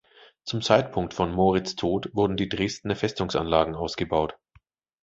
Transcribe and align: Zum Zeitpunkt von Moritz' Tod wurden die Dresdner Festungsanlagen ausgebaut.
Zum 0.45 0.63
Zeitpunkt 0.63 1.13
von 1.13 1.31
Moritz' 1.31 1.75
Tod 1.75 2.09
wurden 2.15 2.35
die 2.35 2.49
Dresdner 2.49 2.95
Festungsanlagen 2.95 3.75
ausgebaut. 3.75 4.35